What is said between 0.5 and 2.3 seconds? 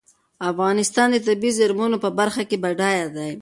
افغانستان د طبیعي زېرمونو په